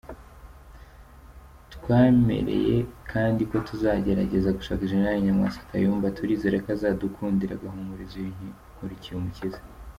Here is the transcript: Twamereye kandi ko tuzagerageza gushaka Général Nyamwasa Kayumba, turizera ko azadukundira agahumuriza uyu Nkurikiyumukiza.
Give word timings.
Twamereye 1.73 2.77
kandi 3.11 3.41
ko 3.49 3.55
tuzagerageza 3.67 4.55
gushaka 4.57 4.89
Général 4.91 5.17
Nyamwasa 5.25 5.67
Kayumba, 5.69 6.13
turizera 6.17 6.55
ko 6.63 6.69
azadukundira 6.75 7.51
agahumuriza 7.55 8.15
uyu 8.21 8.35
Nkurikiyumukiza. 8.73 9.59